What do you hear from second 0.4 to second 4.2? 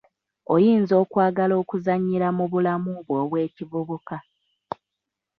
Oyinza okwagala okuzannyira mu bulamu bwo obw'ekivubuka.